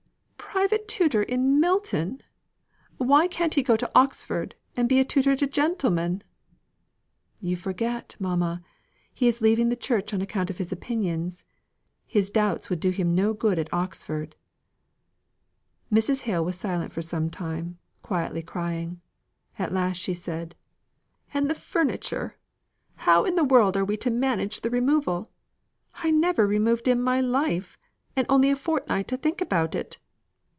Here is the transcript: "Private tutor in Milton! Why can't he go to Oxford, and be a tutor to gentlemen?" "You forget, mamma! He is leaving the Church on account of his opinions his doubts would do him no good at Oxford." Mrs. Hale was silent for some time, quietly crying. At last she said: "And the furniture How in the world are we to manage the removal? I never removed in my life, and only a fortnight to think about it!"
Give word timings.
"Private 0.61 0.89
tutor 0.89 1.23
in 1.23 1.61
Milton! 1.61 2.21
Why 2.97 3.25
can't 3.27 3.53
he 3.53 3.63
go 3.63 3.77
to 3.77 3.89
Oxford, 3.95 4.53
and 4.75 4.87
be 4.89 4.99
a 4.99 5.05
tutor 5.05 5.35
to 5.37 5.47
gentlemen?" 5.47 6.21
"You 7.39 7.55
forget, 7.55 8.15
mamma! 8.19 8.61
He 9.13 9.29
is 9.29 9.41
leaving 9.41 9.69
the 9.69 9.75
Church 9.77 10.13
on 10.13 10.21
account 10.21 10.49
of 10.49 10.57
his 10.59 10.71
opinions 10.71 11.45
his 12.05 12.29
doubts 12.29 12.69
would 12.69 12.81
do 12.81 12.89
him 12.89 13.15
no 13.15 13.33
good 13.33 13.57
at 13.59 13.73
Oxford." 13.73 14.35
Mrs. 15.91 16.23
Hale 16.23 16.43
was 16.45 16.57
silent 16.57 16.91
for 16.91 17.01
some 17.01 17.29
time, 17.29 17.79
quietly 18.03 18.43
crying. 18.43 18.99
At 19.57 19.73
last 19.73 19.97
she 19.97 20.13
said: 20.13 20.53
"And 21.33 21.49
the 21.49 21.55
furniture 21.55 22.37
How 22.97 23.23
in 23.23 23.35
the 23.35 23.45
world 23.45 23.77
are 23.77 23.85
we 23.85 23.95
to 23.97 24.11
manage 24.11 24.61
the 24.61 24.69
removal? 24.69 25.31
I 25.95 26.11
never 26.11 26.45
removed 26.45 26.87
in 26.89 27.01
my 27.01 27.19
life, 27.19 27.77
and 28.17 28.27
only 28.29 28.51
a 28.51 28.55
fortnight 28.57 29.07
to 29.07 29.17
think 29.17 29.39
about 29.39 29.73
it!" 29.75 29.97